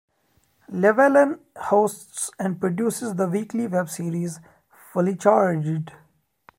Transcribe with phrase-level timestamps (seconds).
[0.71, 4.39] Llewellyn hosts and produces the weekly webseries
[4.91, 5.91] "Fully Charged".